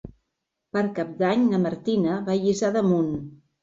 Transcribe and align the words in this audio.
Per 0.77 0.83
Cap 1.01 1.13
d'Any 1.21 1.45
na 1.53 1.61
Martina 1.69 2.19
va 2.27 2.39
a 2.41 2.43
Lliçà 2.43 2.77
d'Amunt. 2.79 3.19